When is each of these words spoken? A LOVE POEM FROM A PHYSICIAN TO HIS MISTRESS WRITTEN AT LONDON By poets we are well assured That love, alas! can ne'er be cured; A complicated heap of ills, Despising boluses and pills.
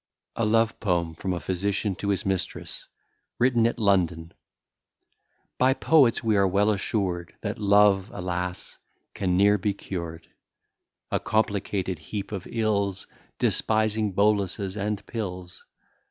A 0.35 0.45
LOVE 0.45 0.79
POEM 0.79 1.13
FROM 1.13 1.31
A 1.33 1.39
PHYSICIAN 1.39 1.93
TO 1.93 2.09
HIS 2.09 2.25
MISTRESS 2.25 2.87
WRITTEN 3.37 3.67
AT 3.67 3.77
LONDON 3.77 4.33
By 5.59 5.75
poets 5.75 6.23
we 6.23 6.35
are 6.35 6.47
well 6.47 6.71
assured 6.71 7.35
That 7.41 7.59
love, 7.59 8.09
alas! 8.11 8.79
can 9.13 9.37
ne'er 9.37 9.59
be 9.59 9.75
cured; 9.75 10.27
A 11.11 11.19
complicated 11.19 11.99
heap 11.99 12.31
of 12.31 12.47
ills, 12.49 13.05
Despising 13.37 14.13
boluses 14.13 14.75
and 14.75 15.05
pills. 15.05 15.65